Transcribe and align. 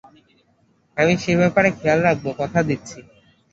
আমি 0.97 1.13
সে 1.21 1.31
ব্যাপারে 1.41 1.69
খেয়াল 1.79 1.99
রাখবো, 2.07 2.29
কথা 2.39 2.59
দিচ্ছি। 2.69 2.99